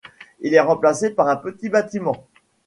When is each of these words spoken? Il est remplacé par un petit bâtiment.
Il 0.39 0.55
est 0.55 0.59
remplacé 0.59 1.11
par 1.11 1.27
un 1.27 1.35
petit 1.35 1.69
bâtiment. 1.69 2.27